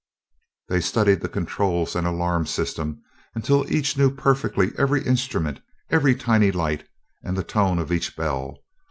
They 0.67 0.81
studied 0.81 1.21
the 1.21 1.29
controls 1.29 1.95
and 1.95 2.07
alarm 2.07 2.47
system 2.47 3.03
until 3.35 3.71
each 3.71 3.95
knew 3.99 4.09
perfectly 4.09 4.71
every 4.75 5.05
instrument, 5.05 5.59
every 5.91 6.15
tiny 6.15 6.51
light, 6.51 6.87
and 7.21 7.37
the 7.37 7.43
tone 7.43 7.77
of 7.77 7.91
each 7.91 8.15
bell. 8.15 8.57